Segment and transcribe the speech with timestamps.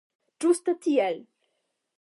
[0.45, 1.23] Ĝuste tiel!